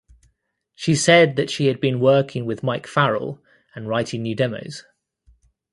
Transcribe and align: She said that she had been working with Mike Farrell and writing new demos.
She 0.73 0.95
said 0.95 1.35
that 1.35 1.51
she 1.51 1.67
had 1.67 1.79
been 1.79 1.99
working 1.99 2.47
with 2.47 2.63
Mike 2.63 2.87
Farrell 2.87 3.39
and 3.75 3.87
writing 3.87 4.23
new 4.23 4.33
demos. 4.33 4.83